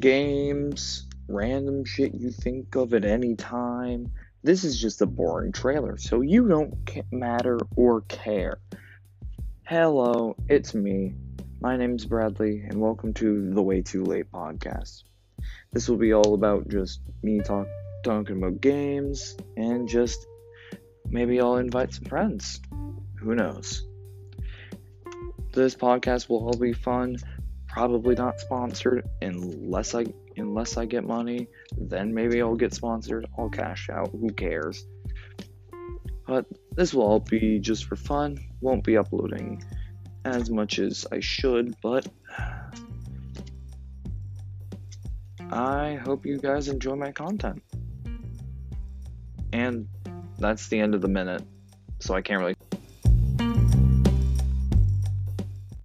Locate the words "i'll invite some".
21.40-22.04